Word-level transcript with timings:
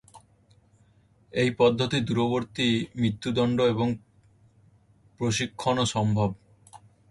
এই 1.33 1.49
পদ্ধতিতে 1.59 2.05
দূরবর্তী 2.07 2.67
মৃত্যুদন্ড 2.95 3.57
এবং 3.73 3.87
প্রশিক্ষণও 5.19 5.85
সম্ভব। 5.95 6.29